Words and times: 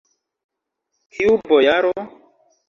Kiu 1.17 1.31
bojaro? 1.53 1.93